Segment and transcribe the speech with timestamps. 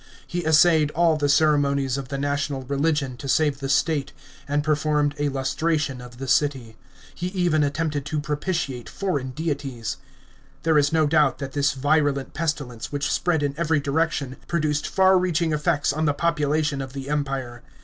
[0.25, 4.13] He essayed all the ceremonies of the national religion to save the state,
[4.47, 6.75] and performed a lustration of the city.
[7.13, 9.97] He even attempted to propitiate foreign deities.
[10.63, 15.19] There is no doubt that this virulent pestilence, which spread in every direction, produced far
[15.19, 17.61] reaching effects on the population of the Empire.